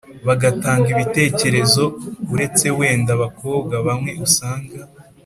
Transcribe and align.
bagatanga 0.27 0.87
ibitekerezo. 0.95 1.83
Uretse 2.33 2.65
wenda 2.77 3.11
abakobwa 3.17 3.75
bamwe 3.87 4.11
usanga 4.25 4.75